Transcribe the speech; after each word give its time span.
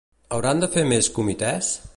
Hauran 0.37 0.63
de 0.63 0.69
fer 0.77 0.85
més 0.95 1.11
comitès? 1.19 1.73